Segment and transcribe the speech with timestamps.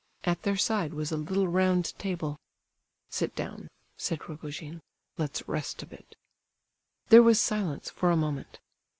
[0.23, 2.39] At their side was a little round table.
[3.11, 3.67] "Sit down,"
[3.97, 4.81] said Rogojin;
[5.19, 6.15] "let's rest a bit."
[7.09, 8.57] There was silence for a moment.